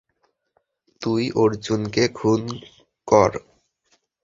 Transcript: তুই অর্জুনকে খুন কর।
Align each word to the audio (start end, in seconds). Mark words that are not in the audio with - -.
তুই 1.01 1.23
অর্জুনকে 1.35 2.03
খুন 2.15 2.41
কর। 3.07 3.31